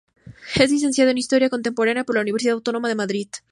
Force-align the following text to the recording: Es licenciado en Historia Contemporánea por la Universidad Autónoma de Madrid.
Es 0.55 0.71
licenciado 0.71 1.11
en 1.11 1.19
Historia 1.19 1.51
Contemporánea 1.51 2.03
por 2.03 2.15
la 2.15 2.21
Universidad 2.23 2.53
Autónoma 2.55 2.87
de 2.87 2.95
Madrid. 2.95 3.27